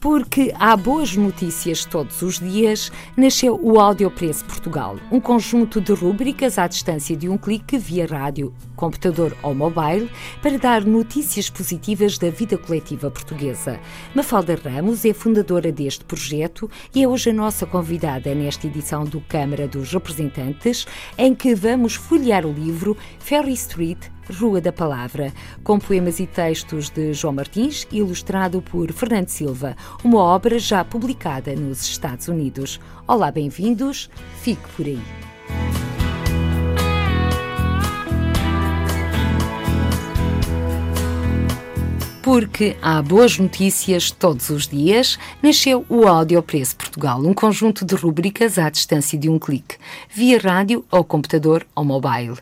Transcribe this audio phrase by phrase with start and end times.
[0.00, 6.58] Porque há boas notícias todos os dias, nasceu o Audiopreço Portugal, um conjunto de rúbricas
[6.58, 10.10] à distância de um clique via rádio, computador ou mobile,
[10.42, 13.80] para dar notícias positivas da vida coletiva portuguesa.
[14.14, 19.20] Mafalda Ramos é fundadora deste projeto e é hoje a nossa convidada nesta edição do
[19.22, 20.86] Câmara dos Representantes,
[21.16, 23.98] em que vamos folhear o livro Ferry Street
[24.30, 30.18] Rua da Palavra, com poemas e textos de João Martins, ilustrado por Fernando Silva, uma
[30.18, 32.80] obra já publicada nos Estados Unidos.
[33.06, 35.00] Olá, bem-vindos, fique por aí.
[42.22, 48.58] Porque há boas notícias todos os dias, nasceu o Audiopreço Portugal, um conjunto de rubricas
[48.58, 49.76] à distância de um clique,
[50.12, 52.36] via rádio ou computador ou mobile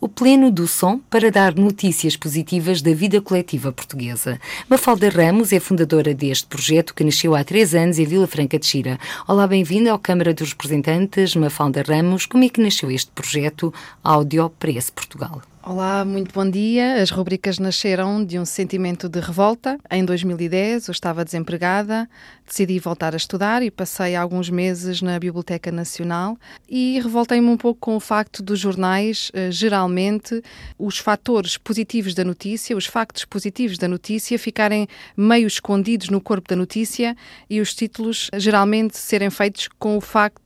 [0.00, 4.40] o pleno do som para dar notícias positivas da vida coletiva portuguesa.
[4.68, 8.64] Mafalda Ramos é fundadora deste projeto que nasceu há três anos em Vila Franca de
[8.64, 8.98] Xira.
[9.28, 12.24] Olá, bem-vinda ao Câmara dos Representantes, Mafalda Ramos.
[12.24, 15.42] Como é que nasceu este projeto Audio Press Portugal?
[15.62, 17.02] Olá, muito bom dia.
[17.02, 19.78] As rubricas nasceram de um sentimento de revolta.
[19.90, 22.08] Em 2010, eu estava desempregada,
[22.46, 27.78] decidi voltar a estudar e passei alguns meses na Biblioteca Nacional e revoltei-me um pouco
[27.78, 30.42] com o facto dos jornais, eh, geralmente,
[30.78, 36.48] os fatores positivos da notícia, os factos positivos da notícia ficarem meio escondidos no corpo
[36.48, 37.14] da notícia
[37.50, 40.39] e os títulos geralmente serem feitos com o facto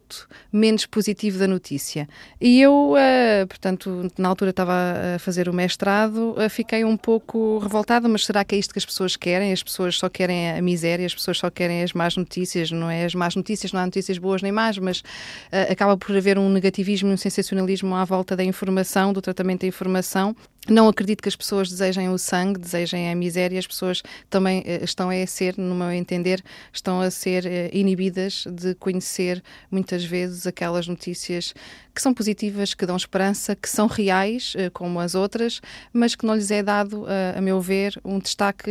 [0.53, 2.09] menos positivo da notícia.
[2.41, 4.73] E eu, uh, portanto, na altura estava
[5.17, 8.79] a fazer o mestrado, uh, fiquei um pouco revoltada, mas será que é isto que
[8.79, 9.53] as pessoas querem?
[9.53, 13.05] As pessoas só querem a miséria, as pessoas só querem as más notícias, não é?
[13.05, 16.48] As más notícias, não há notícias boas nem más, mas uh, acaba por haver um
[16.48, 20.35] negativismo e um sensacionalismo à volta da informação, do tratamento da informação,
[20.69, 23.58] não acredito que as pessoas desejem o sangue, desejem a miséria.
[23.58, 26.42] As pessoas também uh, estão a ser, no meu entender,
[26.73, 31.55] estão a ser uh, inibidas de conhecer muitas vezes aquelas notícias
[31.95, 35.61] que são positivas, que dão esperança, que são reais, uh, como as outras,
[35.92, 37.05] mas que não lhes é dado,
[37.36, 38.70] a meu ver, um destaque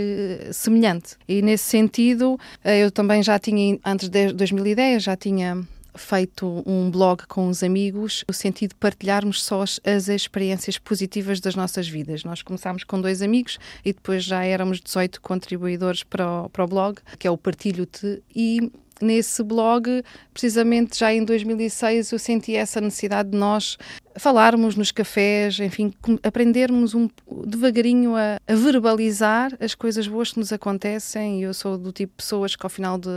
[0.51, 1.15] semelhante.
[1.27, 5.63] E nesse sentido, eu também já tinha, antes de 2010, já tinha
[5.95, 11.39] feito um blog com os amigos, no sentido de partilharmos só as, as experiências positivas
[11.39, 12.23] das nossas vidas.
[12.23, 16.67] Nós começámos com dois amigos e depois já éramos 18 contribuidores para o, para o
[16.67, 18.71] blog, que é o Partilho-te, e
[19.01, 23.77] nesse blog, precisamente já em 2006, eu senti essa necessidade de nós
[24.17, 27.09] falarmos nos cafés, enfim, aprendermos um,
[27.45, 31.41] devagarinho a, a, verbalizar as coisas boas que nos acontecem.
[31.41, 33.09] Eu sou do tipo de pessoas que ao final de,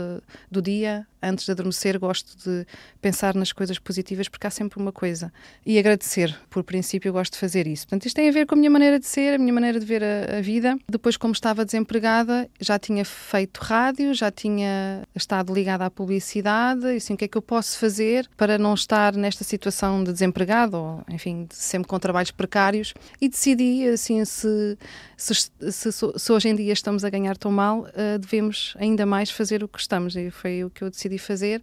[0.49, 2.65] do dia, antes de adormecer, gosto de
[3.01, 5.31] pensar nas coisas positivas porque há sempre uma coisa.
[5.65, 7.85] E agradecer, por princípio, eu gosto de fazer isso.
[7.85, 9.85] Portanto, isto tem a ver com a minha maneira de ser, a minha maneira de
[9.85, 10.77] ver a, a vida.
[10.89, 16.97] Depois, como estava desempregada, já tinha feito rádio, já tinha estado ligada à publicidade, e
[16.97, 20.86] assim, o que é que eu posso fazer para não estar nesta situação de desempregado
[21.09, 24.77] enfim, sempre com trabalhos precários, e decidi, assim, se,
[25.15, 29.29] se, se, se hoje em dia estamos a ganhar tão mal, uh, devemos ainda mais
[29.29, 31.61] fazer o que estamos, e foi o que eu decidi fazer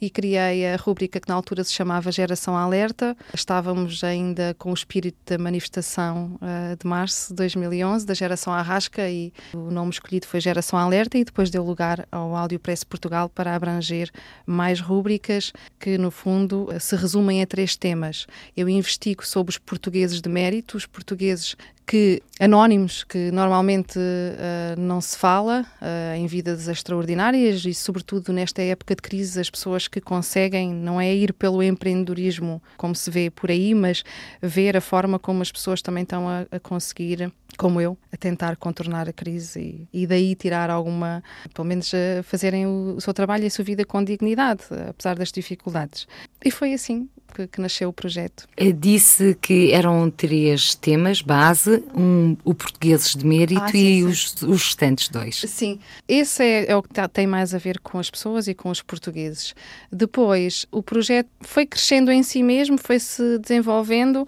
[0.00, 3.16] e criei a rúbrica que na altura se chamava Geração Alerta.
[3.34, 9.08] Estávamos ainda com o espírito da manifestação uh, de março de 2011, da Geração Arrasca,
[9.08, 13.28] e o nome escolhido foi Geração Alerta, e depois deu lugar ao Áudio Press Portugal
[13.28, 14.10] para abranger
[14.46, 18.26] mais rúbricas que, no fundo, se resumem a três temas.
[18.56, 21.56] Eu investigo sobre os portugueses de mérito, os portugueses
[21.90, 28.62] que anónimos que normalmente uh, não se fala uh, em vidas extraordinárias e sobretudo nesta
[28.62, 33.28] época de crise as pessoas que conseguem não é ir pelo empreendedorismo como se vê
[33.28, 34.04] por aí mas
[34.40, 38.54] ver a forma como as pessoas também estão a, a conseguir como eu a tentar
[38.54, 41.90] contornar a crise e, e daí tirar alguma pelo menos
[42.22, 46.06] fazerem o, o seu trabalho e a sua vida com dignidade apesar das dificuldades.
[46.44, 48.46] E foi assim que, que, nasceu o projeto.
[48.56, 54.00] Eh, disse que eram três temas base, um, o portugueses de mérito ah, sim, e
[54.00, 54.06] sim.
[54.06, 55.36] Os, os restantes dois.
[55.36, 55.78] Sim,
[56.08, 58.70] esse é, é o que tá, tem mais a ver com as pessoas e com
[58.70, 59.54] os portugueses.
[59.90, 64.26] Depois, o projeto foi crescendo em si mesmo, foi se desenvolvendo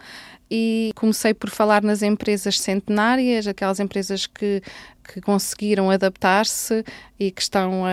[0.54, 4.62] e comecei por falar nas empresas centenárias, aquelas empresas que,
[5.02, 6.84] que conseguiram adaptar-se
[7.18, 7.88] e que estão a,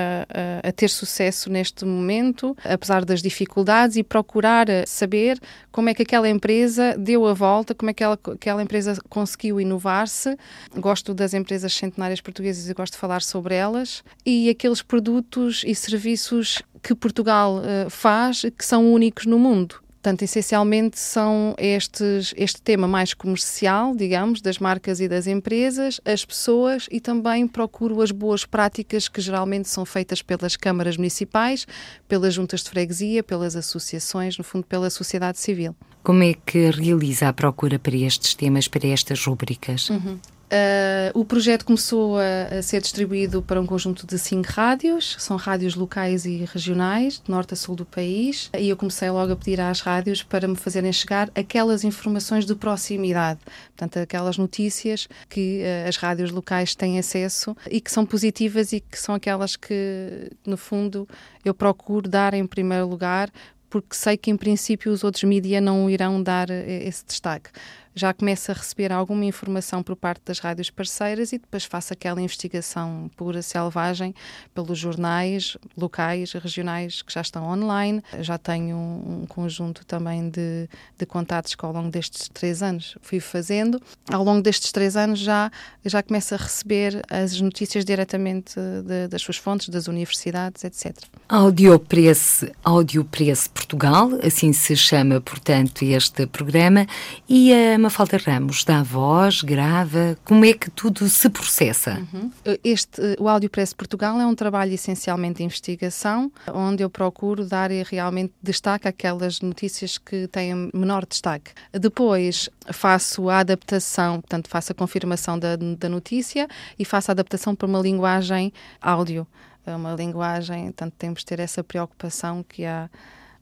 [0.65, 5.39] a, a, ter sucesso neste momento, apesar das dificuldades, e procurar saber
[5.71, 9.61] como é que aquela empresa deu a volta, como é que aquela, aquela empresa conseguiu
[9.61, 10.35] inovar-se.
[10.75, 15.73] Gosto das empresas centenárias portuguesas e gosto de falar sobre elas, e aqueles produtos e
[15.73, 22.61] serviços que Portugal uh, faz que são únicos no mundo Portanto, essencialmente são estes, este
[22.61, 28.09] tema mais comercial, digamos, das marcas e das empresas, as pessoas e também procuro as
[28.09, 31.67] boas práticas que geralmente são feitas pelas câmaras municipais,
[32.07, 35.75] pelas juntas de freguesia, pelas associações, no fundo, pela sociedade civil.
[36.01, 39.89] Como é que realiza a procura para estes temas, para estas rubricas?
[39.89, 40.17] Uhum.
[40.49, 45.37] Uh, o projeto começou a, a, ser distribuído para um conjunto de cinco rádios, são
[45.37, 49.35] rádios locais e regionais, de norte a sul do país, e eu comecei logo a
[49.35, 53.39] pedir às rádios para me fazerem chegar aquelas informações de proximidade,
[53.77, 58.79] portanto, aquelas notícias que uh, as rádios locais têm acesso e que são positivas e
[58.79, 61.07] que são aquelas que, no fundo,
[61.45, 63.29] eu procuro dar em primeiro lugar
[63.69, 67.51] porque sei que em princípio os outros mídias não irão dar eh, esse destaque
[67.95, 72.21] já começo a receber alguma informação por parte das rádios parceiras e depois faço aquela
[72.21, 74.13] investigação pura selvagem
[74.53, 78.03] pelos jornais locais, regionais que já estão online.
[78.19, 83.19] Já tenho um, conjunto também de, de contatos que ao longo destes três anos fui
[83.19, 83.81] fazendo.
[84.11, 85.51] Ao longo destes três anos já,
[85.83, 88.55] já começo a receber as notícias diretamente
[88.85, 90.95] de, das suas fontes, das universidades, etc.
[91.27, 96.85] Audiopress, Audiopress Portugal, assim se chama, portanto, este programa,
[97.27, 102.05] e a Mafalda Ramos dá voz, grava, como é que tudo se processa?
[102.13, 102.31] Uhum.
[102.63, 108.33] Este, o Audiopress Portugal é um trabalho essencialmente de investigação, onde eu procuro dar realmente
[108.41, 111.51] destaque àquelas notícias que têm menor destaque.
[111.71, 116.47] Depois faço a adaptação, portanto faço a confirmação da, da notícia
[116.77, 119.25] e faço a adaptação para uma linguagem áudio.
[119.65, 122.89] É uma linguagem, tanto temos de ter essa preocupação que há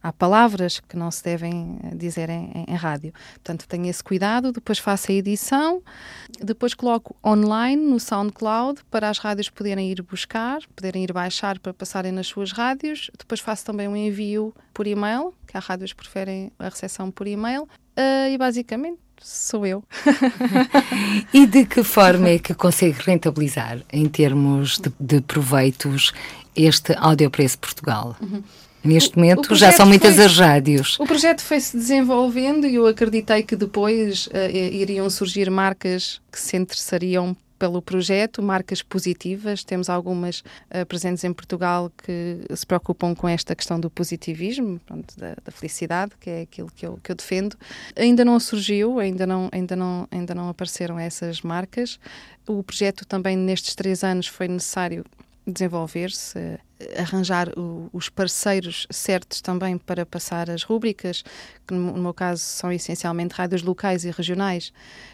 [0.07, 3.13] há palavras que não se devem eh, dizer em, em, rádio.
[3.33, 5.81] Portanto, tenho esse cuidado, depois faço a edição,
[6.41, 11.73] depois coloco online no SoundCloud para as rádios poderem ir buscar, poderem ir baixar para
[11.73, 13.11] passarem nas suas rádios.
[13.17, 17.63] Depois faço também um envio por e-mail, que as rádios preferem a recepção por e-mail.
[17.63, 19.83] Uh, e basicamente sou eu.
[21.33, 26.13] e de que forma é que consegue rentabilizar, em termos de, de proveitos,
[26.55, 28.15] este Audiopreço Portugal?
[28.21, 28.43] Uhum.
[28.87, 30.99] Neste momento já são muitas foi, as rádios.
[30.99, 36.55] O projeto foi-se desenvolvendo e eu acreditei que depois uh, iriam surgir marcas que se
[36.55, 39.63] interessariam pelo projeto, marcas positivas.
[39.63, 45.13] Temos algumas uh, presentes em Portugal que se preocupam com esta questão do positivismo, pronto,
[45.17, 47.57] da, da, felicidade, que é aquilo que eu, que eu defendo.
[47.95, 51.99] Ainda não surgiu, ainda não, ainda, não, ainda não apareceram essas marcas.
[52.47, 55.03] O projeto também nestes três anos foi necessário
[55.45, 56.59] desenvolver-se,
[56.97, 61.23] arranjar o, os parceiros certos também para passar as rúbricas,
[61.67, 64.71] que no, meu caso são essencialmente rádios locais e regionais,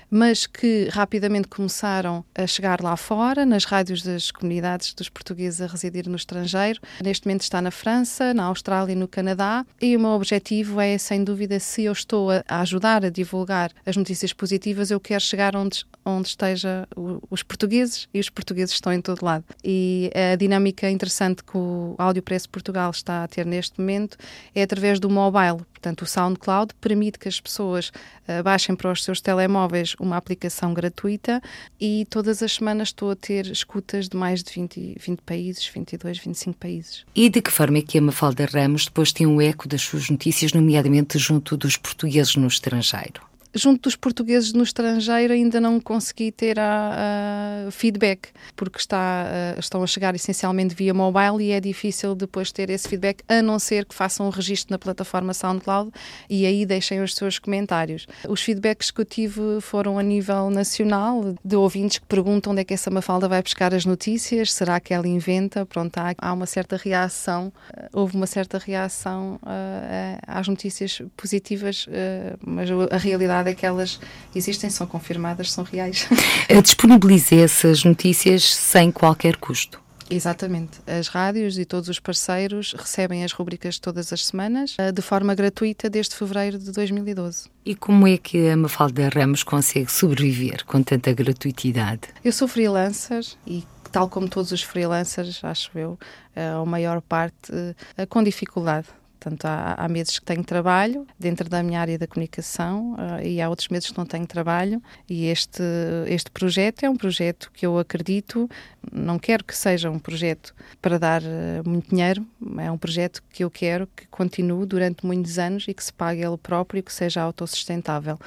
[0.10, 5.66] mas que rapidamente começaram a chegar lá fora, nas rádios das comunidades dos portugueses a
[5.66, 6.80] residir no estrangeiro.
[7.04, 9.66] Neste momento está na França, na Austrália e no Canadá.
[9.82, 13.98] E o meu objetivo é, sem dúvida, se eu estou a, ajudar a divulgar as
[13.98, 16.88] notícias positivas, eu quero chegar onde, onde esteja
[17.32, 19.44] os portugueses e os portugueses estão em todo lado.
[19.64, 24.18] E a dinâmica interessante que o Audiopress Portugal está a ter neste momento
[24.54, 25.66] é através do mobile.
[25.74, 27.92] Portanto, o SoundCloud permite que as pessoas
[28.28, 31.42] uh, baixem para os seus telemóveis uma aplicação gratuita
[31.80, 36.20] e todas as semanas estou a ter escutas de mais de 20, 20 países, 22,
[36.20, 37.06] 25 países.
[37.14, 40.10] E de que forma é que a Mafalda Ramos depois tem um eco das suas
[40.10, 43.33] notícias, nomeadamente junto dos portugueses no estrangeiro?
[43.54, 49.60] Junto dos portugueses no estrangeiro ainda não consegui ter a, a feedback, porque está, a,
[49.60, 53.60] estão a chegar essencialmente via mobile e é difícil depois ter esse feedback, a não
[53.60, 55.92] ser que façam um registro na plataforma SoundCloud
[56.30, 58.08] e aí deixem os seus comentários.
[58.28, 62.64] Os feedbacks que eu tive foram a nível nacional, de ouvintes que perguntam onde é
[62.64, 65.66] que essa Mafalda vai buscar as notícias, será que ela inventa?
[65.66, 67.54] Pronto, há, há uma certa reação,
[67.92, 73.66] houve uma certa reação uh, às notícias positivas, uh, mas a realidade verdade é que
[73.66, 74.00] elas
[74.34, 76.08] existem, são confirmadas, são reais.
[76.64, 79.82] Disponibilize essas notícias sem qualquer custo.
[80.10, 80.80] Exatamente.
[80.86, 85.34] As rádios e todos os parceiros recebem as rubricas todas as semanas, eh, de forma
[85.34, 87.50] gratuita, desde fevereiro de 2012.
[87.66, 92.10] E como é que a Mafalda Ramos consegue sobreviver com tanta gratuitidade?
[92.24, 95.98] Eu sou freelancer e tal como todos os freelancers, acho eu,
[96.36, 97.52] eh, a maior parte,
[97.98, 98.88] eh, com dificuldade
[99.24, 103.42] Portanto, há, há, meses que tenho trabalho dentro da minha área da comunicação uh, e
[103.42, 104.84] há outros meses que não tenho trabalho.
[105.10, 105.64] E este,
[106.08, 108.50] este projeto é um projeto que eu acredito,
[108.92, 111.26] não quero que seja um projeto para dar uh,
[111.66, 112.26] muito dinheiro,
[112.58, 116.22] é um projeto que eu quero que continue durante muitos anos e que se pague
[116.22, 118.20] ele próprio e que seja autossustentável.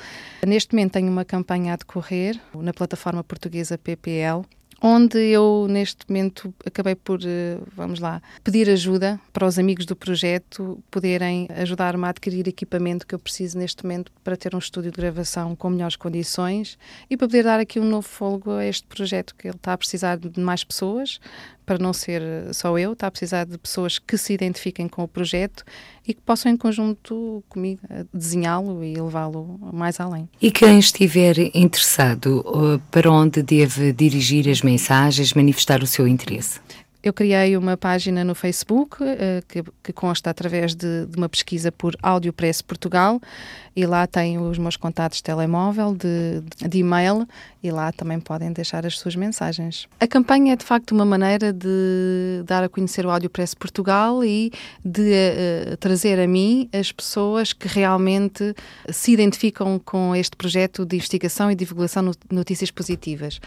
[0.47, 4.47] Neste momento tenho uma campanha a decorrer na plataforma portuguesa PPL
[4.81, 9.97] onde eu neste momento acabei por, eh, vamos lá, pedir ajuda para os amigos do
[9.97, 14.91] projeto poderem ajudar-me a adquirir equipamento que eu preciso neste momento para ter um estúdio
[14.91, 16.79] de gravação com melhores condições
[17.09, 19.79] e para poder dar aqui um novo fogo a este projeto que ele está a
[19.79, 21.21] precisar de mais pessoas,
[21.65, 22.23] para não ser
[22.55, 25.65] só eu, está a precisar de pessoas que se identifiquem com o projeto
[26.07, 27.81] e que possam em conjunto comigo
[28.13, 30.29] desenhá-lo e levá-lo mais além.
[30.41, 36.61] E quem estiver interessado, uh, para onde deve dirigir as mensagens, manifestar o seu interesse?
[37.07, 39.07] Eu criei uma página no Facebook uh,
[39.47, 43.21] que, que, consta através de, de, uma pesquisa por Áudio Press Portugal
[43.77, 47.25] e lá tem os meus contatos de telemóvel, de, de, e-mail
[47.63, 49.87] e lá também podem deixar as suas mensagens.
[50.01, 54.25] A campanha é de facto uma maneira de dar a conhecer o Áudio Press Portugal
[54.25, 54.51] e
[54.85, 58.53] de uh, trazer a mim as pessoas que realmente
[58.91, 63.39] se identificam com este projeto de investigação e divulgação de notícias positivas.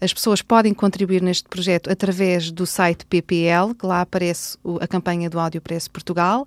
[0.00, 5.28] As pessoas podem contribuir neste projeto através do site PPL, que lá aparece a campanha
[5.28, 6.46] do Áudio Press Portugal.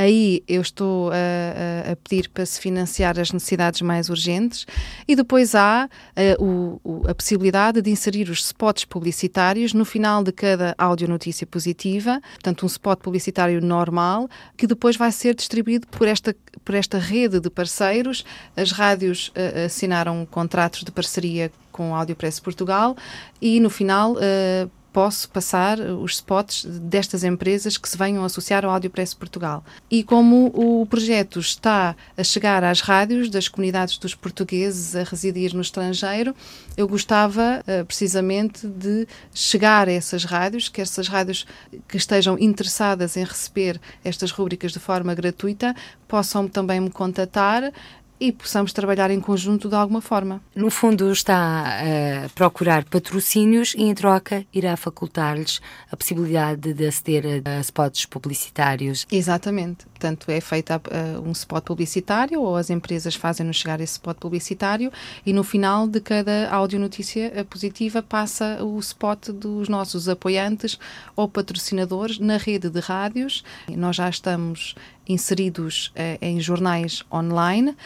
[0.00, 4.64] Aí eu estou a, a, pedir para se financiar as necessidades mais urgentes
[5.06, 10.22] e depois há a, eh, o, a possibilidade de inserir os spots publicitários no final
[10.22, 16.06] de cada audionotícia positiva, portanto um spot publicitário normal, que depois vai ser distribuído por
[16.06, 18.24] esta, por esta rede de parceiros.
[18.56, 22.96] As rádios uh, assinaram contratos de parceria com a Audio Press Portugal
[23.40, 28.70] e no final uh, posso passar os spots destas empresas que se venham associar ao
[28.70, 29.64] Audiopress Portugal.
[29.90, 35.54] E como o projeto está a chegar às rádios das comunidades dos portugueses a residir
[35.54, 36.34] no estrangeiro,
[36.76, 41.46] eu gostava uh, precisamente de chegar a essas rádios, que essas rádios
[41.86, 45.74] que estejam interessadas em receber estas rúbricas de forma gratuita
[46.08, 47.72] possam também me contatar
[48.20, 50.42] e possamos trabalhar em conjunto de alguma forma.
[50.54, 55.60] No fundo, está a procurar patrocínios e, em troca, irá facultar-lhes
[55.90, 59.06] a possibilidade de aceder a spots publicitários.
[59.10, 59.86] Exatamente.
[59.86, 64.92] Portanto, é feito uh, um spot publicitário ou as empresas fazem-nos chegar esse spot publicitário
[65.24, 70.78] e no final de cada audionotícia positiva passa o spot dos nossos apoiantes
[71.16, 73.42] ou patrocinadores na rede de rádios.
[73.68, 74.74] Nós já estamos
[75.08, 77.76] inseridos uh, em jornais online,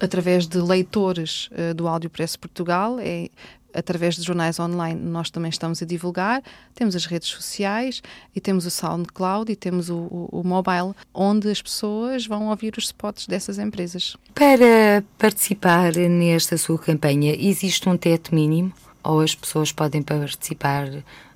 [0.00, 3.28] através de leitores uh, do Áudio Press Portugal, é
[3.74, 6.42] através de jornais online nós também estamos a divulgar.
[6.74, 8.02] Temos as redes sociais
[8.34, 12.74] e temos o SoundCloud e temos o, o, o, mobile, onde as pessoas vão ouvir
[12.76, 14.16] os spots dessas empresas.
[14.34, 20.88] Para participar nesta sua campanha, existe um teto mínimo ou as pessoas podem participar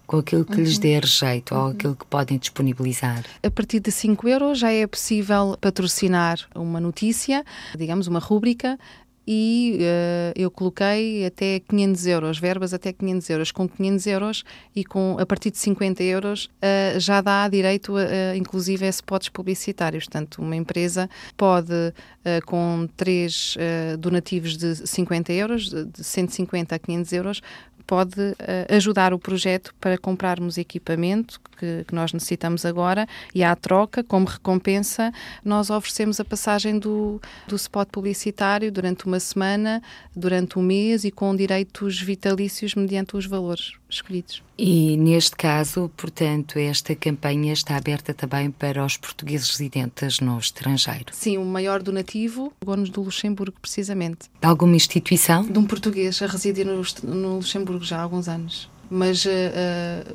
[0.07, 0.65] com aquilo que uhum.
[0.65, 1.61] lhes der jeito uhum.
[1.61, 3.25] ou aquilo que podem disponibilizar.
[3.43, 7.45] A partir de 5 euros já é possível patrocinar uma notícia,
[7.77, 8.79] digamos, uma rúbrica,
[9.27, 13.53] e uh, eu coloquei até 500 euros, verbas até 500 euros.
[13.53, 14.45] Com 500 euros
[14.77, 19.29] e com a partir de 50 euros uh, já dá direito, a, inclusive, a spots
[19.31, 20.05] publicitários.
[20.05, 23.57] Portanto, uma empresa pode, uh, com três
[23.99, 27.41] donativos de 50 euros, de 150 a 500 euros,
[27.87, 33.55] pode uh, ajudar o projeto para comprarmos equipamento que, que, nós necessitamos agora e à
[33.55, 35.12] troca, como recompensa,
[35.45, 39.83] nós oferecemos a passagem do, do spot publicitário durante uma semana,
[40.14, 44.43] durante um mês e com direitos vitalícios mediante os valores escolhidos.
[44.57, 51.07] E neste caso, portanto, esta campanha está aberta também para os portugueses residentes no estrangeiro?
[51.13, 54.31] Sim, o maior donativo, o do Luxemburgo, precisamente.
[54.41, 55.45] De alguma instituição?
[55.45, 59.29] De um português a residir no, no Luxemburgo já há alguns anos mas uh,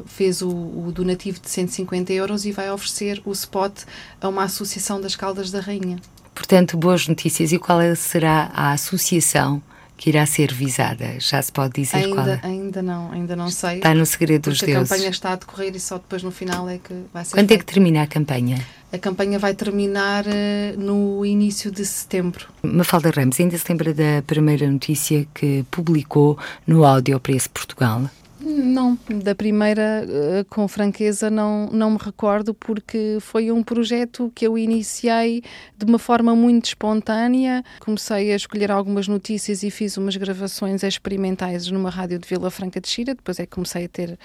[0.05, 3.81] fez o, o, donativo de 150 euros e vai oferecer o spot
[4.21, 5.97] a uma associação das Caldas da Rainha.
[6.33, 7.51] Portanto, boas notícias.
[7.51, 9.61] E qual será a associação
[9.99, 11.19] que irá ser visada?
[11.19, 12.39] Já se pode dizer ainda, qual é?
[12.41, 13.75] Ainda não, ainda não sei.
[13.75, 14.89] Está no segredo dos deuses.
[14.89, 17.49] a campanha está a decorrer e só depois no final é que vai ser Quando
[17.49, 17.53] feita.
[17.55, 18.65] é que termina a campanha?
[18.93, 22.47] A campanha vai terminar uh, no início de setembro.
[22.63, 28.09] Mafalda Ramos, ainda se lembra da primeira notícia que publicou no Áudio Preço Portugal?
[28.41, 34.47] Não, da primeira, eh, com franqueza, não, não me recordo, porque foi um projeto que
[34.47, 35.43] eu iniciei
[35.77, 37.63] de uma forma muito espontânea.
[37.81, 42.79] Comecei a escolher algumas notícias e fiz umas gravações experimentais numa rádio de Vila Franca
[42.79, 44.17] de Xira, depois é que comecei a ter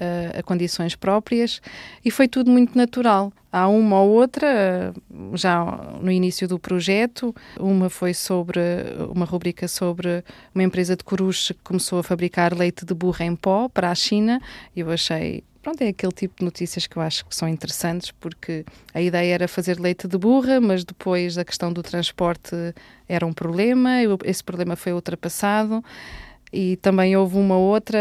[0.00, 1.60] a, condições próprias
[2.04, 3.32] e foi tudo muito natural.
[3.50, 4.92] Há uma ou outra,
[5.32, 5.64] já
[6.00, 8.60] no início do projeto, uma foi sobre
[9.14, 10.22] uma rubrica sobre
[10.54, 13.94] uma empresa de coruche que começou a fabricar leite de burra em pó para a
[13.94, 14.40] China
[14.76, 18.10] e eu achei pronto, é aquele tipo de notícias que eu acho que são interessantes,
[18.12, 18.64] porque
[18.94, 22.54] a ideia era fazer leite de burra, mas depois a questão do transporte
[23.08, 23.90] era um problema,
[24.24, 25.84] esse problema foi ultrapassado,
[26.52, 27.98] e também houve uma outra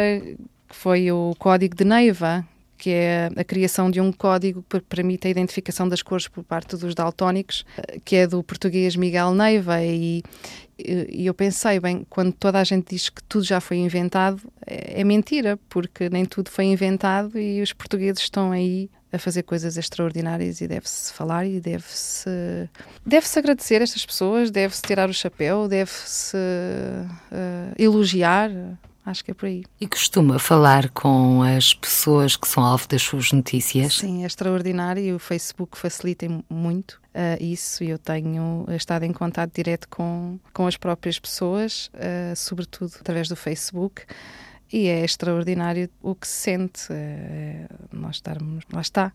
[0.67, 2.45] que foi o código de Neiva,
[2.77, 6.77] que é a criação de um código que permite a identificação das cores por parte
[6.77, 7.65] dos daltónicos,
[8.05, 9.83] que é do português Miguel Neiva.
[9.83, 10.21] E,
[10.77, 15.01] e eu pensei, bem, quando toda a gente diz que tudo já foi inventado, é,
[15.01, 19.77] é mentira, porque nem tudo foi inventado e os portugueses estão aí a fazer coisas
[19.77, 22.29] extraordinárias e deve-se falar e deve-se
[23.05, 28.51] deve-se agradecer estas pessoas, deve-se tirar o chapéu, deve-se uh, elogiar
[29.07, 29.63] Acho que é por aí.
[29.79, 33.99] E costuma falar com as pessoas que são alvo das suas notícias?
[33.99, 37.85] Sim, é extraordinário e o Facebook facilita muito uh, isso.
[37.85, 43.37] Eu tenho estado em contato direto com, com as próprias pessoas, uh, sobretudo através do
[43.37, 44.03] Facebook.
[44.73, 49.13] E é extraordinário o que se sente, é, nós estarmos, lá está,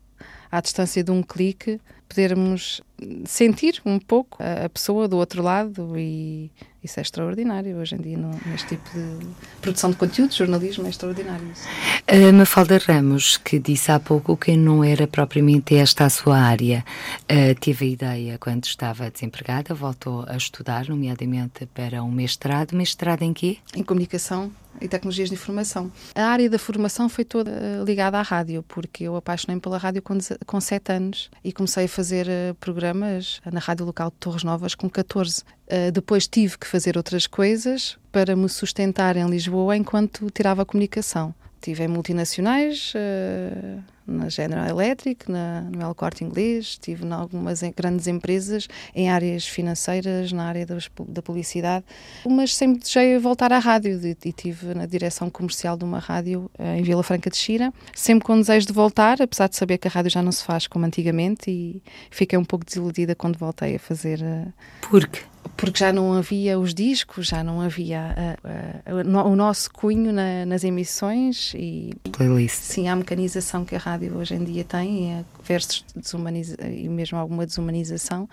[0.51, 2.81] à distância de um clique, podermos
[3.27, 6.51] sentir um pouco a, a pessoa do outro lado e
[6.83, 9.27] isso é extraordinário hoje em dia no, neste tipo de
[9.61, 11.47] produção de conteúdo, jornalismo é extraordinário.
[11.53, 11.69] Isso.
[12.07, 16.85] A Mafalda Ramos, que disse há pouco que não era propriamente esta a sua área,
[17.23, 22.75] uh, teve a ideia quando estava desempregada, voltou a estudar, nomeadamente para um mestrado.
[22.75, 23.59] Mestrado em quê?
[23.75, 24.51] Em comunicação
[24.83, 25.91] e tecnologias de informação.
[26.15, 30.03] A área da formação foi toda eh, ligada à rádio, porque eu apaixonei-me pela rádio
[30.03, 34.45] com, com 7 anos e comecei a fazer uh, programas na rádio local de Torres
[34.45, 35.43] Novas com 14.
[35.43, 40.65] Uh, depois tive que fazer outras coisas para me sustentar em Lisboa enquanto tirava a
[40.65, 41.35] comunicação.
[41.62, 47.62] Tive em multinacionais, uh, na General Electric, na, no El Corte Inglês, estive em algumas
[47.76, 51.85] grandes empresas, em áreas financeiras, na área das, da publicidade,
[52.28, 56.50] mas sempre desejei voltar à rádio e, e tive na direção comercial de uma rádio
[56.59, 59.87] uh, em Vila Franca de Xira, sempre com desejo de voltar, apesar de saber que
[59.87, 63.76] a rádio já não se faz como antigamente e fiquei um pouco desiludida quando voltei
[63.76, 64.21] a fazer.
[64.21, 64.52] Uh,
[64.90, 65.32] Por quê?
[65.56, 70.44] Porque já não havia os discos, já não havia uh, uh, o nosso cunho na,
[70.47, 72.56] nas emissões e Playlist.
[72.56, 77.19] sim a mecanização que a rádio hoje em dia tem é versus desumaniza e mesmo
[77.19, 78.28] alguma desumanização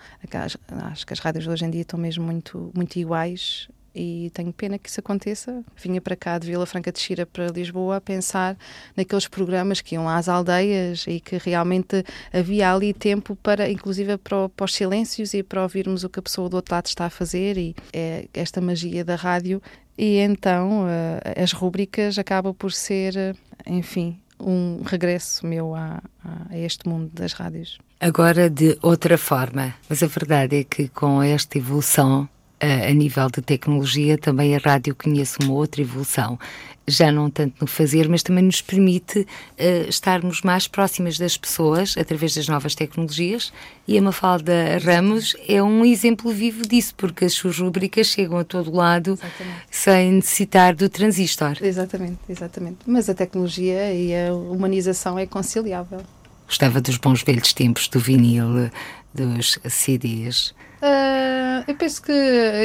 [0.90, 4.78] acho que as rádios hoje em dia estão mesmo muito muito iguais e tenho pena
[4.78, 5.64] que isso aconteça.
[5.76, 8.56] Vinha para cá de Vila Franca de Xira para Lisboa a pensar
[8.96, 14.48] naqueles programas que iam às aldeias e que realmente havia ali tempo para, inclusive, para,
[14.48, 17.10] para os silêncios e para ouvirmos o que a pessoa do outro lado está a
[17.10, 19.62] fazer e é esta magia da rádio.
[19.98, 26.88] E então uh, as rúbricas acabam por ser, enfim, um regresso meu a, a, este
[26.88, 27.78] mundo das rádios.
[28.00, 32.28] Agora de outra forma, mas a verdade é que com esta evolução
[32.60, 36.38] a nível de tecnologia, também a rádio conhece uma outra evolução.
[36.86, 41.94] Já não tanto no fazer, mas também nos permite uh, estarmos mais próximas das pessoas
[41.96, 43.52] através das novas tecnologias.
[43.86, 48.44] E a Mafalda Ramos é um exemplo vivo disso, porque as suas rubricas chegam a
[48.44, 49.66] todo lado exatamente.
[49.70, 51.56] sem necessitar do transistor.
[51.62, 52.78] Exatamente, exatamente.
[52.86, 56.00] Mas a tecnologia e a humanização é conciliável.
[56.46, 58.68] Gostava dos bons velhos tempos do vinil,
[59.14, 60.52] dos CDs.
[60.80, 62.12] Uh, eu penso que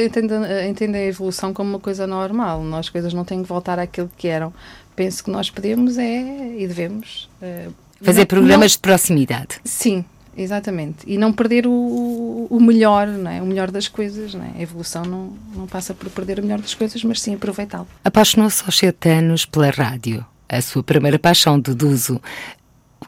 [0.06, 2.62] entendem, entendem a evolução como uma coisa normal.
[2.62, 4.52] Nós coisas não têm que voltar àquilo que eram.
[4.94, 9.60] Penso que nós podemos é e devemos uh, fazer não, programas não, de proximidade.
[9.64, 10.02] Sim,
[10.34, 10.98] exatamente.
[11.06, 13.42] E não perder o, o melhor, não é?
[13.42, 14.32] o melhor das coisas.
[14.32, 14.52] Não é?
[14.58, 17.86] A evolução não, não passa por perder o melhor das coisas, mas sim aproveitá-lo.
[18.02, 20.24] Apaixonou-se aos sete anos pela rádio.
[20.48, 22.22] A sua primeira paixão, deduzo.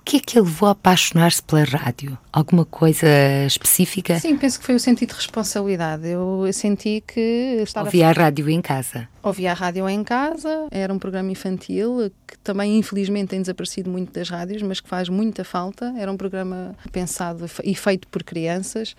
[0.08, 2.16] O que é que ele levou a apaixonar-se pela rádio?
[2.32, 3.06] Alguma coisa
[3.46, 4.18] específica?
[4.18, 6.08] Sim, penso que foi o sentido de responsabilidade.
[6.08, 7.88] Eu senti que estava.
[7.88, 9.06] Ouvia a rádio em casa.
[9.22, 14.10] Ouvia a rádio em casa, era um programa infantil que também, infelizmente, tem desaparecido muito
[14.10, 15.92] das rádios, mas que faz muita falta.
[15.98, 18.96] Era um programa pensado e feito por crianças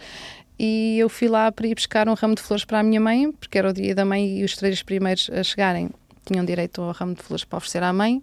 [0.60, 3.32] e eu fui lá para ir buscar um ramo de flores para a minha mãe,
[3.32, 5.90] porque era o dia da mãe e os três primeiros a chegarem
[6.24, 8.22] tinham direito ao ramo de flores para oferecer à mãe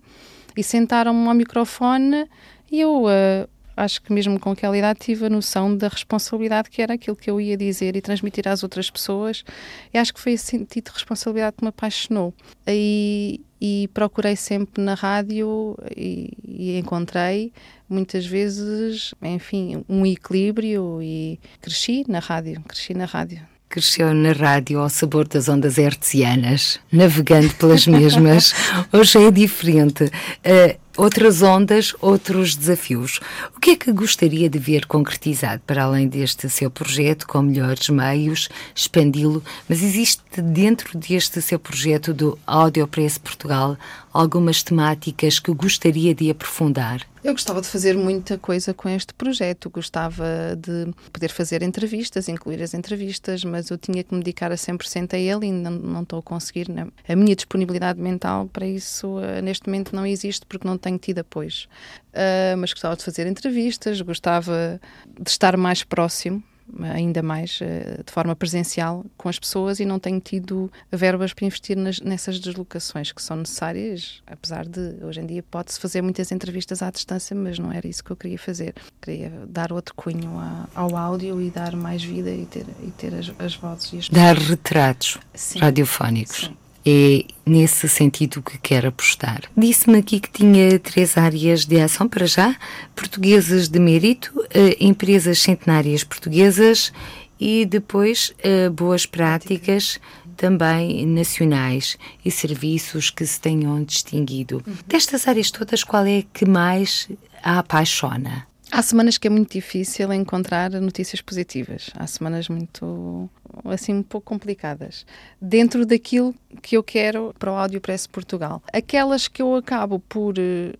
[0.56, 2.28] e sentaram-me ao microfone
[2.70, 6.80] e eu uh, acho que mesmo com aquela idade tive a noção da responsabilidade que
[6.80, 9.44] era aquilo que eu ia dizer e transmitir às outras pessoas.
[9.92, 12.32] E acho que foi esse sentido de responsabilidade que me apaixonou.
[12.66, 17.52] E, e procurei sempre na rádio e, e, encontrei
[17.88, 23.40] muitas vezes, enfim, um equilíbrio e cresci na rádio, cresci na rádio.
[23.68, 28.54] Cresceu na rádio ao sabor das ondas hertzianas, navegando pelas mesmas.
[28.92, 30.04] Hoje é diferente.
[30.04, 33.20] Uh, outras ondas, outros desafios.
[33.54, 37.88] O que é que gostaria de ver concretizado para além deste seu projeto, com melhores
[37.88, 39.42] meios, expandi-lo?
[39.68, 43.76] Mas existe dentro deste seu projeto do Audiopress Portugal
[44.16, 47.06] algumas temáticas que gostaria de aprofundar?
[47.22, 49.68] Eu gostava de fazer muita coisa com este projeto.
[49.68, 50.24] Gostava
[50.56, 55.14] de poder fazer entrevistas, incluir as entrevistas, mas eu tinha que me dedicar a 100%
[55.14, 56.68] a ele e não, não estou a conseguir.
[56.68, 56.86] Né?
[57.08, 61.18] A minha disponibilidade mental para isso uh, neste momento não existe porque não tenho tido
[61.18, 61.68] apoios.
[62.12, 64.80] Uh, mas gostava de fazer entrevistas, gostava
[65.20, 66.42] de estar mais próximo
[66.82, 71.46] ainda mais eh, de forma presencial com as pessoas e não tenho tido verbas para
[71.46, 76.32] investir nas, nessas deslocações que são necessárias, apesar de hoje em dia pode-se fazer muitas
[76.32, 78.74] entrevistas à distância, mas não era isso que eu queria fazer.
[79.00, 80.32] Queria dar outro cunho
[80.74, 84.08] ao áudio e dar mais vida e ter, e ter as, as vozes e as
[84.08, 85.60] Dar retratos Sim.
[85.60, 86.46] radiofónicos.
[86.46, 89.42] Sim é nesse sentido que quer apostar.
[89.56, 92.56] Disse-me aqui que tinha três áreas de ação para já:
[92.94, 96.92] portuguesas de mérito, eh, empresas centenárias portuguesas
[97.40, 99.98] e depois eh, boas práticas
[100.36, 104.62] também nacionais e serviços que se tenham distinguido.
[104.66, 104.74] Uhum.
[104.86, 107.08] Destas áreas todas, qual é que mais
[107.42, 108.46] a apaixona?
[108.70, 111.90] Há semanas que é muito difícil encontrar notícias positivas.
[111.94, 113.30] Há semanas muito,
[113.64, 115.06] assim, um pouco complicadas.
[115.40, 118.62] Dentro daquilo que eu quero para o Audio Press Portugal.
[118.72, 120.74] Aquelas que eu acabo por eh,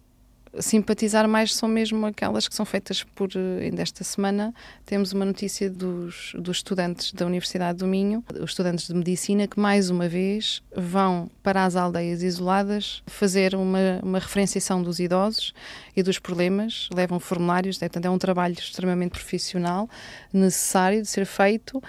[0.60, 5.24] simpatizar mais são mesmo aquelas que são feitas por, eh, ainda esta semana, temos uma
[5.24, 10.08] notícia dos, dos estudantes da Universidade do Minho, os estudantes de Medicina, que mais uma
[10.08, 15.52] vez vão para as aldeias isoladas fazer uma, uma referenciação dos idosos
[15.94, 19.88] e dos problemas, levam formulários, é, portanto é um trabalho extremamente profissional,
[20.32, 21.82] necessário de ser feito,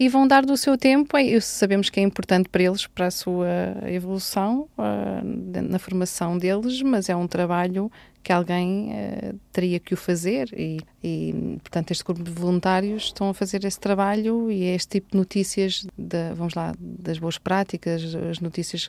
[0.00, 1.14] e vão dar do seu tempo.
[1.42, 3.46] Sabemos que é importante para eles, para a sua
[3.86, 9.98] evolução uh, na formação deles, mas é um trabalho que alguém uh, teria que o
[9.98, 14.74] fazer e, e, portanto, este grupo de voluntários estão a fazer esse trabalho e é
[14.74, 18.88] este tipo de notícias, de, vamos lá, das boas práticas, as notícias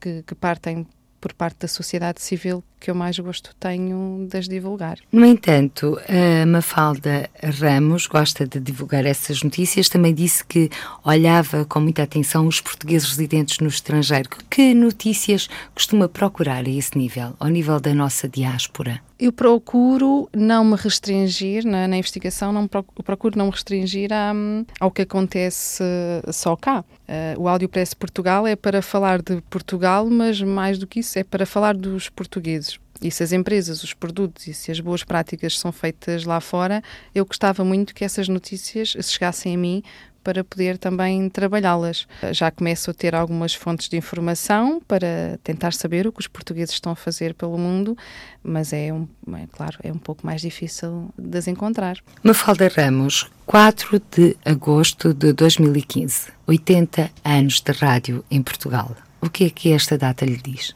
[0.00, 0.86] que, que partem
[1.20, 4.98] por parte da sociedade civil que eu mais gosto tenho de as divulgar.
[5.12, 9.88] No entanto, a Mafalda Ramos gosta de divulgar essas notícias.
[9.88, 10.68] Também disse que
[11.04, 14.28] olhava com muita atenção os portugueses residentes no estrangeiro.
[14.50, 19.00] Que notícias costuma procurar a esse nível, ao nível da nossa diáspora?
[19.22, 24.32] Eu procuro não me restringir na, na investigação, não procuro não me restringir a,
[24.80, 25.84] ao que acontece
[26.32, 26.84] só cá.
[27.12, 31.18] Uh, o Áudio Press Portugal é para falar de Portugal, mas mais do que isso,
[31.18, 32.71] é para falar dos portugueses.
[33.00, 36.82] E se as empresas, os produtos e se as boas práticas são feitas lá fora,
[37.14, 39.82] eu gostava muito que essas notícias chegassem a mim
[40.22, 42.06] para poder também trabalhá-las.
[42.30, 46.74] Já começo a ter algumas fontes de informação para tentar saber o que os portugueses
[46.74, 47.96] estão a fazer pelo mundo,
[48.42, 51.98] mas é, um, é claro, é um pouco mais difícil de as encontrar.
[52.22, 58.94] Mafalda Ramos, 4 de agosto de 2015, 80 anos de rádio em Portugal.
[59.20, 60.74] O que é que esta data lhe diz?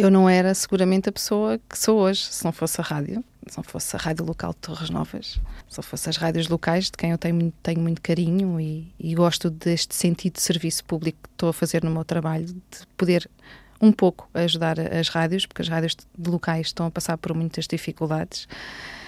[0.00, 3.56] Eu não era seguramente a pessoa que sou hoje, se não fosse a rádio se
[3.56, 6.92] não fosse a rádio local de Torres Novas, se não fosse as rádios locais, de
[6.92, 11.28] quem eu tenho, tenho muito carinho e, e, gosto deste sentido de serviço público que
[11.30, 13.28] estou a fazer no meu trabalho, de poder
[13.80, 18.46] um pouco ajudar as rádios, porque as rádios locais estão a passar por muitas dificuldades.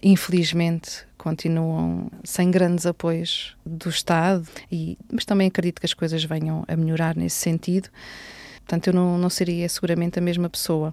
[0.02, 6.64] Infelizmente, continuam sem grandes apoios do Estado, e, mas também acredito que as coisas venham
[6.66, 7.90] a melhorar nesse sentido.
[8.64, 10.92] Portanto, eu não, não seria seguramente a mesma pessoa.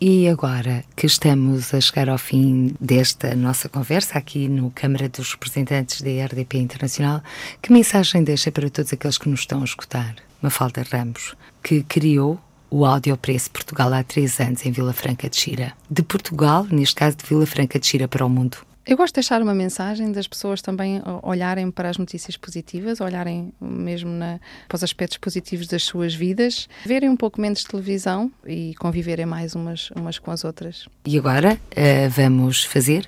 [0.00, 5.32] E agora que estamos a chegar ao fim desta nossa conversa aqui no Câmara dos
[5.32, 7.20] Representantes da RDP Internacional,
[7.60, 10.14] que mensagem deixa para todos aqueles que nos estão a escutar?
[10.40, 15.72] Mafalda Ramos, que criou o Audiopreço Portugal há três anos em Vila Franca de Xira.
[15.90, 18.58] De Portugal, neste caso de Vila Franca de Xira para o mundo.
[18.88, 23.52] Eu gosto de deixar uma mensagem das pessoas também olharem para as notícias positivas, olharem
[23.60, 28.74] mesmo na, para os aspectos positivos das suas vidas, verem um pouco menos televisão e
[28.78, 30.88] conviverem mais umas, umas com as outras.
[31.04, 33.06] E agora uh, vamos fazer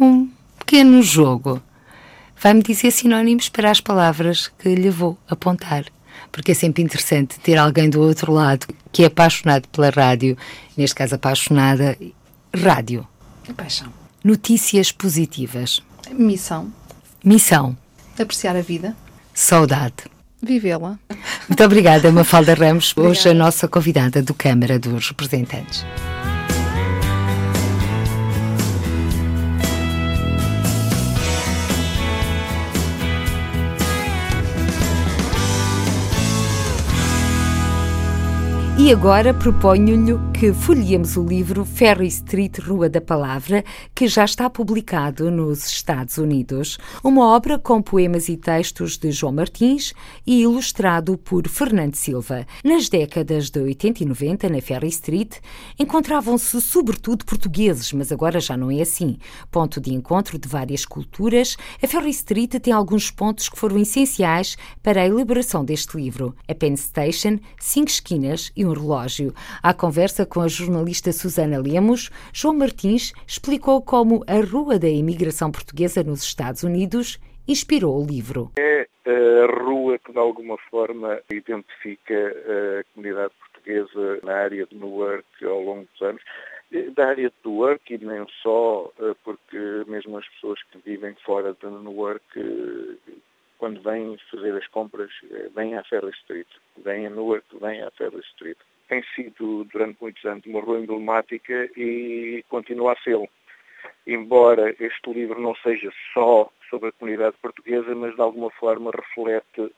[0.00, 1.62] um pequeno jogo.
[2.34, 5.84] Vai-me dizer sinónimos para as palavras que lhe vou apontar.
[6.32, 10.38] Porque é sempre interessante ter alguém do outro lado que é apaixonado pela rádio,
[10.74, 11.98] neste caso apaixonada,
[12.54, 13.06] rádio.
[13.54, 14.01] Paixão.
[14.24, 15.82] Notícias positivas.
[16.12, 16.72] Missão.
[17.24, 17.76] Missão.
[18.18, 18.96] Apreciar a vida.
[19.34, 19.94] Saudade.
[20.40, 20.98] Vivê-la.
[21.48, 23.10] Muito obrigada, Mafalda Ramos, obrigada.
[23.10, 25.84] hoje a nossa convidada do Câmara dos Representantes.
[38.78, 44.50] E agora proponho-lhe que folheemos o livro Ferry Street Rua da Palavra, que já está
[44.50, 46.78] publicado nos Estados Unidos.
[47.04, 49.94] Uma obra com poemas e textos de João Martins
[50.26, 52.44] e ilustrado por Fernando Silva.
[52.64, 55.36] Nas décadas de 80 e 90, na Ferry Street,
[55.78, 59.18] encontravam-se sobretudo portugueses, mas agora já não é assim.
[59.48, 64.56] Ponto de encontro de várias culturas, a Ferry Street tem alguns pontos que foram essenciais
[64.82, 66.34] para a elaboração deste livro.
[66.48, 69.32] A Penn Station, cinco esquinas e um relógio.
[69.62, 75.52] À conversa com a jornalista Susana Lemos, João Martins explicou como a Rua da Imigração
[75.52, 78.50] Portuguesa nos Estados Unidos inspirou o livro.
[78.58, 85.26] É a rua que, de alguma forma, identifica a comunidade portuguesa na área de Newark
[85.44, 86.22] ao longo dos anos.
[86.96, 88.90] Da área de Newark e nem só,
[89.24, 92.22] porque mesmo as pessoas que vivem fora de Newark,
[93.58, 95.10] quando vêm fazer as compras,
[95.54, 96.48] vêm à Ferry Street,
[96.82, 98.56] vêm a Newark, vêm à Ferry Street
[98.92, 103.18] tem sido durante muitos anos uma rua emblemática e continua a ser.
[104.06, 109.72] Embora este livro não seja só sobre a comunidade portuguesa, mas de alguma forma reflete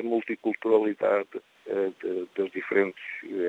[0.00, 1.28] a multiculturalidade
[1.68, 1.90] eh,
[2.36, 3.02] das diferentes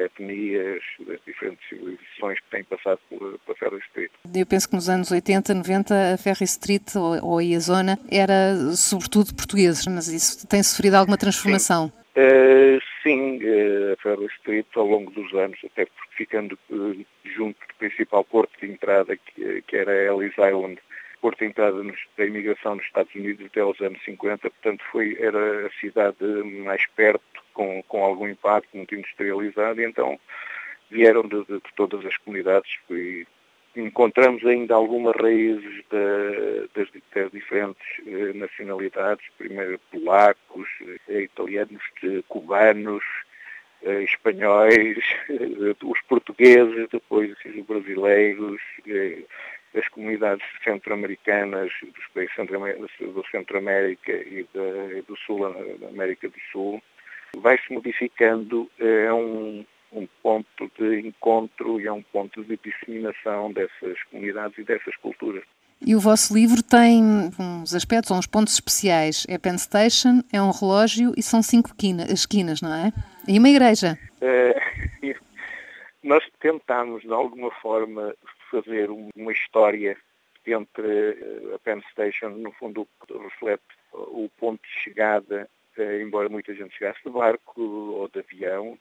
[0.06, 4.12] etnias, das diferentes civilizações que têm passado pela Ferry Street.
[4.36, 8.56] Eu penso que nos anos 80, 90, a Ferry Street ou, ou a zona era
[8.76, 11.92] sobretudo portugueses, mas isso tem sofrido alguma transformação?
[12.18, 17.76] Uh, sim, uh, a Ferry Street ao longo dos anos, até ficando uh, junto do
[17.78, 20.80] principal porto de entrada, que, que era Ellis Island,
[21.22, 25.16] porto de entrada nos, da imigração nos Estados Unidos até aos anos 50, portanto foi,
[25.20, 26.26] era a cidade
[26.64, 27.22] mais perto,
[27.54, 30.20] com, com algum impacto, muito industrializada, e então
[30.90, 33.28] vieram de, de, de todas as comunidades, foi
[33.78, 40.68] encontramos ainda algumas raízes das, das, diferentes eh, nacionalidades, primeiro polacos,
[41.08, 41.82] eh, italianos,
[42.28, 43.04] cubanos,
[43.84, 44.98] eh, espanhóis,
[45.84, 48.62] os portugueses, depois os brasileiros,
[49.76, 52.36] as comunidades centro-americanas, dos países
[53.00, 54.48] do Centro-América e
[55.08, 56.82] do Sul, da América do Sul,
[57.36, 64.02] vai-se modificando, é um, um ponto de encontro e é um ponto de disseminação dessas
[64.12, 65.44] comunidades e dessas culturas.
[65.80, 67.04] E o vosso livro tem
[67.40, 69.26] uns aspectos, uns pontos especiais.
[69.30, 71.70] É Penn Station, é um relógio e são cinco
[72.10, 72.92] esquinas, não é?
[73.28, 73.98] E uma igreja.
[74.20, 74.60] É,
[76.04, 78.16] nós tentamos, de alguma forma,
[78.50, 79.96] fazer uma história
[80.46, 85.50] entre eh, a Penn Station, no fundo, reflete o ponto de chegada
[86.02, 88.78] embora muita gente chegasse de barco ou de avião,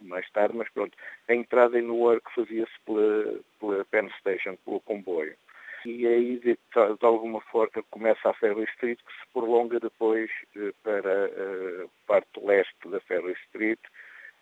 [0.00, 0.96] mais tarde, mas pronto,
[1.28, 5.36] a entrada em Newark fazia-se pela, pela Penn Station, pelo comboio.
[5.84, 10.72] E aí, de, de, alguma forma, começa a Ferry Street, que se prolonga depois eh,
[10.82, 13.78] para a parte leste da Ferry Street,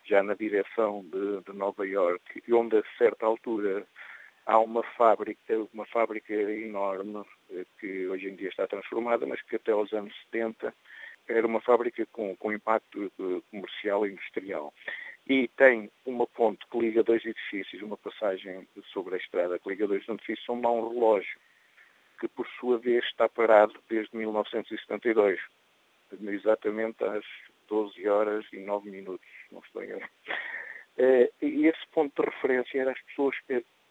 [0.05, 3.85] já na direção de, de Nova York, onde a certa altura
[4.45, 9.55] há uma fábrica, uma fábrica enorme, eh, que hoje em dia está transformada, mas que
[9.55, 10.73] até aos anos 70
[11.27, 13.11] era uma fábrica com, com impacto
[13.51, 14.73] comercial e industrial.
[15.27, 19.87] E tem uma ponte que liga dois edifícios, uma passagem sobre a estrada que liga
[19.87, 21.39] dois edifícios, onde há um relógio
[22.19, 25.39] que, por sua vez, está parado desde 1972,
[26.27, 27.25] exatamente às
[27.67, 30.11] 12 horas e 9 minutos, não estou enganado.
[30.97, 33.35] Eh, e esse ponto de referência era as pessoas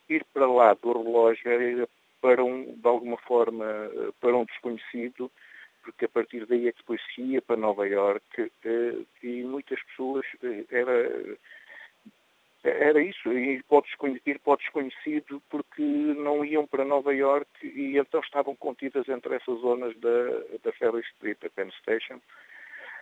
[0.08, 1.88] ir para lá do relógio era ir
[2.20, 5.30] para um, de alguma forma, eh, para um desconhecido
[5.84, 9.80] porque a partir daí é que depois se ia para Nova Iorque eh, e muitas
[9.84, 11.36] pessoas eh, era
[12.64, 18.56] era isso, ir para, o desconhecido porque não iam para Nova Iorque e então estavam
[18.56, 22.20] contidas entre essas zonas da, da Ferry Street, da Penn Station.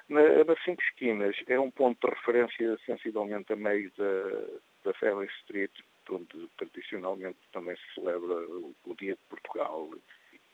[0.09, 5.29] Na, nas cinco esquinas é um ponto de referência sensivelmente a meio da, da Ferry
[5.43, 5.71] Street,
[6.11, 9.89] onde tradicionalmente também se celebra o, o Dia de Portugal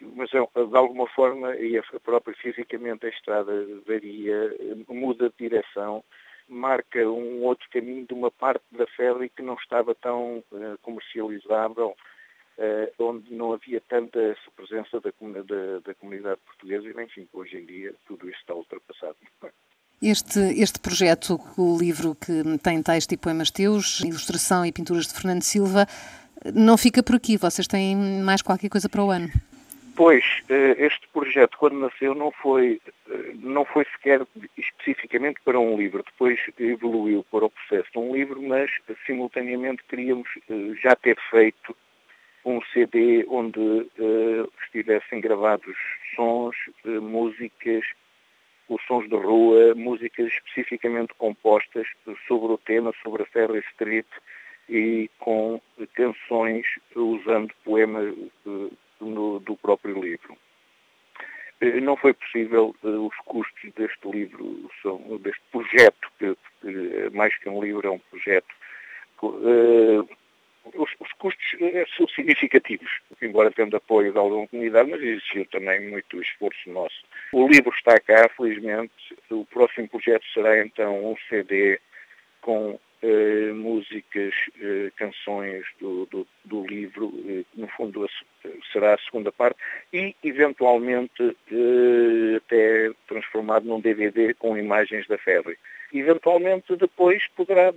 [0.00, 3.52] mas é, de alguma forma, e a própria fisicamente a estrada
[3.86, 4.56] varia,
[4.88, 6.04] muda de direção,
[6.48, 11.94] marca um outro caminho de uma parte da ferry que não estava tão uh, comercializável,
[12.58, 17.66] uh, onde não havia tanta presença da, da, da, comunidade portuguesa, e enfim, hoje em
[17.66, 19.16] dia tudo isso está ultrapassado.
[20.00, 25.14] Este, este projeto, o livro que tem texto e poemas teus, ilustração e pinturas de
[25.14, 25.86] Fernando Silva,
[26.54, 29.28] não fica por aqui, vocês têm mais qualquer coisa para o ano?
[29.98, 32.80] Pois, eh, este projeto, quando nasceu, não foi,
[33.10, 34.24] eh, não foi sequer
[34.56, 36.04] especificamente para um livro.
[36.04, 38.70] Depois evoluiu para o processo de um livro, mas
[39.04, 41.76] simultaneamente queríamos eh, já ter feito
[42.44, 43.90] um CD onde
[44.62, 45.76] estivessem gravados
[46.14, 47.84] sons, músicas,
[48.68, 51.88] os sons de rua, músicas especificamente compostas
[52.28, 54.06] sobre o tema, sobre a Ferry Street,
[54.68, 55.60] e com
[55.94, 58.14] canções usando poemas
[58.98, 60.36] do, do próprio livro.
[61.60, 66.36] Eh, não foi possível, eh, os custos deste livro, são, deste projeto, que,
[67.12, 68.46] mais que um livro é um projeto,
[70.74, 71.56] os, os, custos
[71.96, 72.90] são significativos,
[73.22, 77.02] embora tendo apoio de alguma comunidade, mas exigiu também muito esforço nosso.
[77.32, 78.92] O livro está cá, felizmente.
[79.30, 81.80] O próximo projeto será então um CD
[82.40, 88.04] com eh, músicas, eh, canções do, do, do livro, eh, no fundo
[88.72, 89.56] será a segunda parte,
[89.92, 91.36] e eventualmente
[92.36, 95.56] até transformado num DVD com imagens da Ferry.
[95.94, 97.72] Eventualmente depois poderá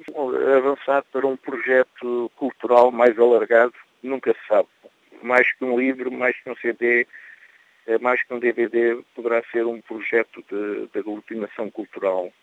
[0.57, 4.69] avançar para um projeto cultural mais alargado, nunca se sabe.
[5.21, 7.05] Mais que um livro, mais que um CD,
[8.01, 12.33] mais que um DVD, poderá ser um projeto de, de aglutinação cultural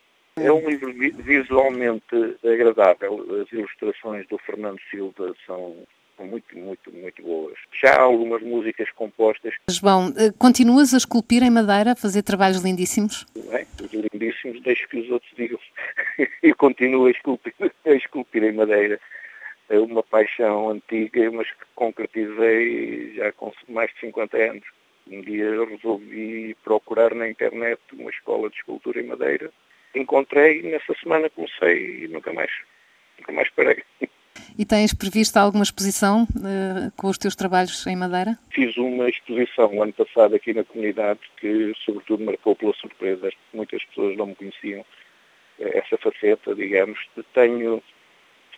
[0.43, 3.43] é um livro visualmente agradável.
[3.43, 5.77] As ilustrações do Fernando Silva são
[6.25, 7.55] muito, muito, muito boas.
[7.73, 9.55] Já há algumas músicas compostas.
[9.71, 13.27] João, eh, continuas a esculpir em madeira, a fazer trabalhos lindíssimos?
[13.35, 15.59] Bem, os lindíssimos, deixo que os outros digam.
[16.43, 19.01] Eu continuo a esculpir, a esculpir em madeira.
[19.69, 24.65] É uma paixão antiga, mas que concretizei já com mais de 50 anos.
[25.11, 29.51] Um dia resolvi procurar na internet uma escola de escultura em madeira
[29.95, 32.51] encontrei e nessa semana comecei e nunca mais,
[33.19, 33.83] nunca mais parei.
[34.59, 38.37] E tens previsto alguma exposição uh, com os teus trabalhos em Madeira?
[38.51, 43.31] Fiz uma exposição ano passado aqui na comunidade que, sobretudo, marcou pela surpresa.
[43.53, 44.85] Muitas pessoas não me conheciam
[45.61, 46.99] eh, essa faceta, digamos.
[47.35, 47.83] Tenho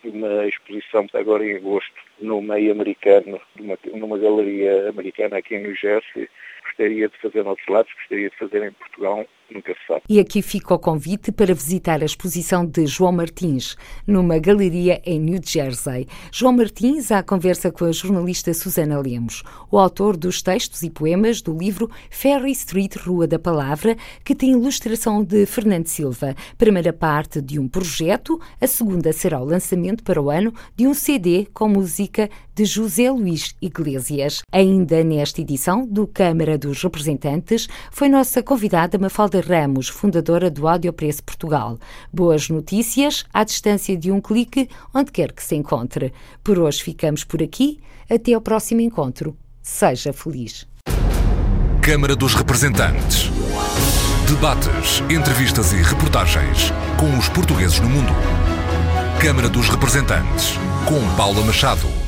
[0.03, 5.75] uma exposição agora em agosto no meio americano, numa, numa galeria americana aqui em New
[5.75, 6.27] Jersey.
[6.63, 10.01] Gostaria de fazer noutros lados, gostaria de fazer em Portugal nunca se sabe.
[10.09, 13.75] E aqui fica o convite para visitar a exposição de João Martins,
[14.07, 16.07] numa galeria em New Jersey.
[16.31, 21.41] João Martins, à conversa com a jornalista Susana Lemos, o autor dos textos e poemas
[21.41, 26.35] do livro Ferry Street Rua da Palavra, que tem ilustração de Fernando Silva.
[26.57, 30.93] Primeira parte de um projeto, a segunda será o lançamento para o ano de um
[30.93, 34.41] CD com música de José Luís Iglesias.
[34.51, 41.23] Ainda nesta edição do Câmara dos Representantes, foi nossa convidada Mafalda Ramos, fundadora do Audiopreço
[41.23, 41.77] Portugal.
[42.13, 46.13] Boas notícias à distância de um clique, onde quer que se encontre.
[46.43, 47.79] Por hoje ficamos por aqui.
[48.09, 49.35] Até ao próximo encontro.
[49.61, 50.67] Seja feliz.
[51.81, 53.29] Câmara dos Representantes.
[54.27, 58.13] Debates, entrevistas e reportagens com os portugueses no mundo.
[59.19, 60.53] Câmara dos Representantes,
[60.85, 62.00] com Paula Machado.